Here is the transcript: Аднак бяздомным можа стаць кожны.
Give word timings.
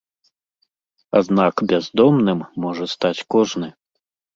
Аднак 1.21 1.55
бяздомным 1.75 2.45
можа 2.67 2.93
стаць 2.99 3.17
кожны. 3.39 3.77